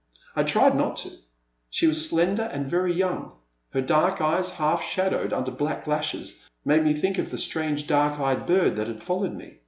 [0.35, 1.11] I tried not to.
[1.69, 3.33] She was slender and very young.
[3.69, 8.19] Her dark eyes, half shadowed under black lashes, made me think of the strange, dark
[8.19, 9.59] eyed bird that had followed me.